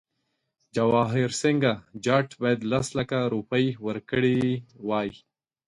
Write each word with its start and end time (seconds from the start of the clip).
جواهرسینګه 0.75 1.73
جاټ 2.05 2.29
باید 2.41 2.59
لس 2.71 2.87
لکه 2.99 3.17
روپۍ 3.33 3.65
ورکړي 3.85 4.39
وای. 4.87 5.09